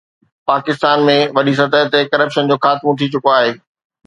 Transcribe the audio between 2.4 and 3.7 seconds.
جو خاتمو ٿي چڪو آهي.